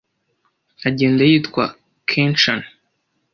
Agenda 0.87 1.21
yitwa 1.29 1.63
Kenchan. 2.09 2.59